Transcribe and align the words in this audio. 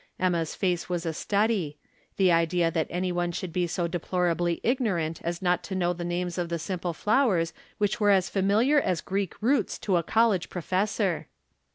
Emma's 0.19 0.55
face 0.55 0.89
was 0.89 1.05
a 1.05 1.13
study. 1.13 1.77
The 2.17 2.31
idea 2.31 2.71
that 2.71 2.87
any 2.89 3.11
one 3.11 3.31
should 3.31 3.53
be 3.53 3.67
so 3.67 3.87
deplorably 3.87 4.59
ignorant 4.63 5.21
as 5.23 5.43
not 5.43 5.63
to 5.65 5.75
know 5.75 5.93
the 5.93 6.03
names 6.03 6.39
of 6.39 6.49
the 6.49 6.57
simple 6.57 6.91
flowers 6.93 7.53
which 7.77 7.99
were 7.99 8.09
as 8.09 8.27
familiar 8.27 8.79
as 8.81 8.99
Greek 8.99 9.39
roots 9.43 9.77
to 9.77 9.97
a 9.97 10.01
college 10.03 10.49
professor. 10.49 11.27